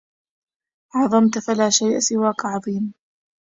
عظمت 0.95 1.39
فلا 1.39 1.69
شيء 1.69 1.99
سواك 1.99 2.45
عظيم 2.45 2.93